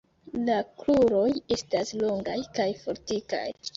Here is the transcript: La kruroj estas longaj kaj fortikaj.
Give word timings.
La 0.45 0.55
kruroj 0.79 1.27
estas 1.57 1.93
longaj 2.03 2.39
kaj 2.59 2.69
fortikaj. 2.85 3.45